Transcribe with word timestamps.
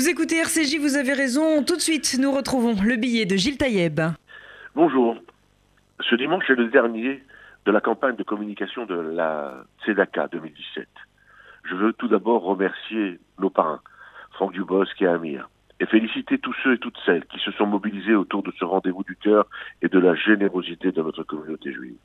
Vous 0.00 0.08
écoutez 0.08 0.38
RCJ, 0.38 0.78
vous 0.80 0.96
avez 0.96 1.12
raison. 1.12 1.62
Tout 1.62 1.76
de 1.76 1.80
suite, 1.82 2.16
nous 2.18 2.32
retrouvons 2.32 2.74
le 2.82 2.96
billet 2.96 3.26
de 3.26 3.36
Gilles 3.36 3.58
Taïeb. 3.58 4.00
Bonjour. 4.74 5.14
Ce 6.00 6.14
dimanche 6.14 6.48
est 6.48 6.54
le 6.54 6.68
dernier 6.68 7.22
de 7.66 7.70
la 7.70 7.82
campagne 7.82 8.16
de 8.16 8.22
communication 8.22 8.86
de 8.86 8.94
la 8.94 9.62
Tzedaka 9.84 10.28
2017. 10.28 10.88
Je 11.64 11.74
veux 11.74 11.92
tout 11.92 12.08
d'abord 12.08 12.44
remercier 12.44 13.20
nos 13.38 13.50
parrains, 13.50 13.82
Franck 14.32 14.52
Dubosc 14.52 15.02
et 15.02 15.06
Amir, 15.06 15.50
et 15.80 15.84
féliciter 15.84 16.38
tous 16.38 16.56
ceux 16.64 16.76
et 16.76 16.78
toutes 16.78 16.96
celles 17.04 17.26
qui 17.26 17.38
se 17.38 17.52
sont 17.52 17.66
mobilisés 17.66 18.14
autour 18.14 18.42
de 18.42 18.54
ce 18.58 18.64
rendez-vous 18.64 19.04
du 19.04 19.16
cœur 19.16 19.48
et 19.82 19.88
de 19.88 19.98
la 19.98 20.14
générosité 20.14 20.92
de 20.92 21.02
notre 21.02 21.24
communauté 21.24 21.74
juive. 21.74 21.98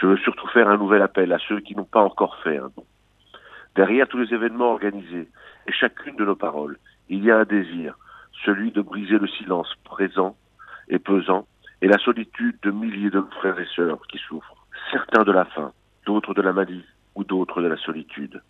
Je 0.00 0.08
veux 0.08 0.16
surtout 0.16 0.48
faire 0.48 0.68
un 0.68 0.78
nouvel 0.78 1.00
appel 1.00 1.32
à 1.32 1.38
ceux 1.46 1.60
qui 1.60 1.76
n'ont 1.76 1.84
pas 1.84 2.02
encore 2.02 2.40
fait 2.42 2.56
un 2.58 2.72
don. 2.76 2.84
Derrière 3.76 4.08
tous 4.08 4.18
les 4.18 4.34
événements 4.34 4.72
organisés 4.72 5.28
et 5.68 5.72
chacune 5.72 6.16
de 6.16 6.24
nos 6.24 6.34
paroles, 6.34 6.76
il 7.08 7.24
y 7.24 7.30
a 7.30 7.38
un 7.38 7.44
désir, 7.44 7.96
celui 8.44 8.72
de 8.72 8.82
briser 8.82 9.18
le 9.18 9.26
silence 9.26 9.72
présent 9.84 10.36
et 10.88 10.98
pesant 10.98 11.46
et 11.82 11.88
la 11.88 11.98
solitude 11.98 12.58
de 12.62 12.70
milliers 12.70 13.10
de 13.10 13.20
frères 13.38 13.58
et 13.58 13.66
sœurs 13.74 14.00
qui 14.08 14.18
souffrent, 14.18 14.66
certains 14.90 15.24
de 15.24 15.32
la 15.32 15.44
faim, 15.44 15.72
d'autres 16.06 16.34
de 16.34 16.42
la 16.42 16.52
maladie 16.52 16.84
ou 17.14 17.24
d'autres 17.24 17.62
de 17.62 17.68
la 17.68 17.76
solitude. 17.76 18.42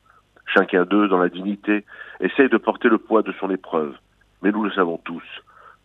Chacun 0.46 0.84
d'eux, 0.84 1.08
dans 1.08 1.18
la 1.18 1.28
dignité, 1.28 1.84
essaye 2.20 2.48
de 2.48 2.56
porter 2.56 2.88
le 2.88 2.98
poids 2.98 3.22
de 3.22 3.32
son 3.40 3.50
épreuve, 3.50 3.96
mais 4.42 4.52
nous 4.52 4.62
le 4.62 4.70
savons 4.70 4.98
tous, 4.98 5.24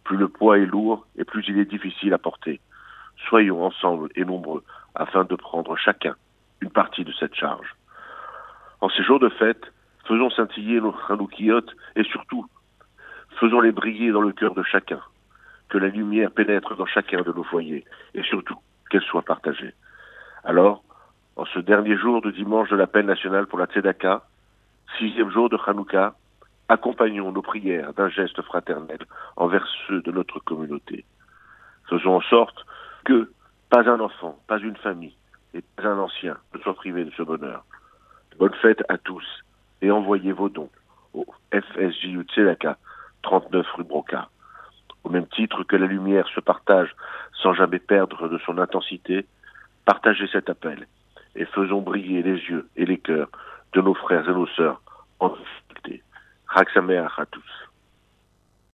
plus 0.03 0.17
le 0.17 0.27
poids 0.27 0.59
est 0.59 0.65
lourd 0.65 1.05
et 1.17 1.23
plus 1.23 1.43
il 1.47 1.57
est 1.59 1.65
difficile 1.65 2.13
à 2.13 2.17
porter. 2.17 2.59
Soyons 3.27 3.63
ensemble 3.63 4.09
et 4.15 4.25
nombreux 4.25 4.63
afin 4.95 5.23
de 5.23 5.35
prendre 5.35 5.75
chacun 5.77 6.15
une 6.61 6.71
partie 6.71 7.03
de 7.03 7.13
cette 7.13 7.35
charge. 7.35 7.75
En 8.81 8.89
ces 8.89 9.03
jours 9.03 9.19
de 9.19 9.29
fête, 9.29 9.71
faisons 10.05 10.29
scintiller 10.29 10.81
nos 10.81 10.95
chanoukiotes 11.07 11.75
et 11.95 12.03
surtout, 12.03 12.45
faisons-les 13.39 13.71
briller 13.71 14.11
dans 14.11 14.21
le 14.21 14.33
cœur 14.33 14.53
de 14.53 14.63
chacun. 14.63 15.01
Que 15.69 15.77
la 15.77 15.87
lumière 15.87 16.31
pénètre 16.31 16.75
dans 16.75 16.85
chacun 16.85 17.21
de 17.21 17.31
nos 17.31 17.43
foyers 17.43 17.85
et 18.13 18.23
surtout 18.23 18.57
qu'elle 18.89 19.03
soit 19.03 19.21
partagée. 19.21 19.73
Alors, 20.43 20.83
en 21.35 21.45
ce 21.45 21.59
dernier 21.59 21.95
jour 21.95 22.21
de 22.21 22.31
dimanche 22.31 22.69
de 22.69 22.75
la 22.75 22.87
peine 22.87 23.05
nationale 23.05 23.45
pour 23.45 23.59
la 23.59 23.67
Tzedaka, 23.67 24.23
sixième 24.97 25.31
jour 25.31 25.49
de 25.49 25.57
Hanouka, 25.65 26.15
accompagnons 26.67 27.31
nos 27.31 27.41
prières 27.41 27.93
d'un 27.93 28.09
geste 28.09 28.41
fraternel 28.41 28.99
envers 29.35 29.65
ceux 29.87 30.01
de 30.01 30.11
notre 30.11 30.39
communauté. 30.39 31.05
Faisons 31.89 32.15
en 32.17 32.21
sorte 32.21 32.65
que 33.05 33.31
pas 33.69 33.87
un 33.89 33.99
enfant, 33.99 34.37
pas 34.47 34.59
une 34.59 34.75
famille 34.75 35.15
et 35.53 35.63
pas 35.75 35.87
un 35.87 35.99
ancien 35.99 36.37
ne 36.53 36.59
soit 36.59 36.73
privé 36.73 37.05
de 37.05 37.11
ce 37.11 37.23
bonheur. 37.23 37.63
Bonne 38.37 38.53
fête 38.55 38.83
à 38.89 38.97
tous 38.97 39.25
et 39.81 39.91
envoyez 39.91 40.31
vos 40.31 40.49
dons 40.49 40.69
au 41.13 41.25
FSJU 41.51 42.23
Tzedaka, 42.23 42.77
39 43.23 43.65
rue 43.75 43.83
Broca. 43.83 44.29
Au 45.03 45.09
même 45.09 45.27
titre 45.27 45.63
que 45.63 45.75
la 45.75 45.87
lumière 45.87 46.27
se 46.27 46.39
partage 46.39 46.95
sans 47.41 47.53
jamais 47.53 47.79
perdre 47.79 48.27
de 48.27 48.37
son 48.39 48.57
intensité, 48.57 49.25
partagez 49.85 50.27
cet 50.27 50.49
appel 50.49 50.87
et 51.35 51.45
faisons 51.45 51.81
briller 51.81 52.21
les 52.21 52.37
yeux 52.37 52.67
et 52.75 52.85
les 52.85 52.97
cœurs 52.97 53.29
de 53.73 53.81
nos 53.81 53.93
frères 53.93 54.27
et 54.27 54.33
nos 54.33 54.47
sœurs 54.47 54.81
en 55.19 55.29
difficulté. 55.29 56.03
Raksamer 56.47 56.97
à 56.97 57.25
tous. 57.31 57.68